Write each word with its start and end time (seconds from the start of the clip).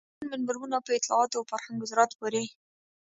مډرن 0.09 0.29
منبرونه 0.33 0.77
په 0.85 0.91
اطلاعاتو 0.97 1.37
او 1.39 1.47
فرهنګ 1.51 1.77
وزارت 1.79 2.11
پورې. 2.19 2.43